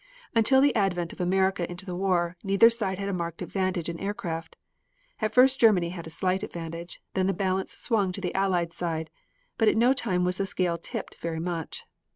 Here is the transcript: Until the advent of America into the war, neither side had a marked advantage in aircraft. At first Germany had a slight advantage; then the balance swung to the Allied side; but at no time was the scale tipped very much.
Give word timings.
Until 0.33 0.61
the 0.61 0.75
advent 0.75 1.13
of 1.13 1.21
America 1.21 1.69
into 1.69 1.85
the 1.85 1.95
war, 1.95 2.35
neither 2.43 2.71
side 2.71 2.97
had 2.97 3.07
a 3.07 3.13
marked 3.13 3.43
advantage 3.43 3.87
in 3.87 3.99
aircraft. 3.99 4.55
At 5.19 5.31
first 5.31 5.59
Germany 5.59 5.89
had 5.89 6.07
a 6.07 6.09
slight 6.09 6.41
advantage; 6.41 7.03
then 7.13 7.27
the 7.27 7.33
balance 7.35 7.73
swung 7.77 8.11
to 8.13 8.21
the 8.21 8.33
Allied 8.33 8.73
side; 8.73 9.11
but 9.59 9.67
at 9.67 9.77
no 9.77 9.93
time 9.93 10.23
was 10.25 10.37
the 10.37 10.47
scale 10.47 10.79
tipped 10.79 11.17
very 11.21 11.39
much. 11.39 11.83